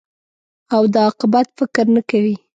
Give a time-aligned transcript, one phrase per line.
[0.75, 2.35] او د عاقبت فکر نه کوې.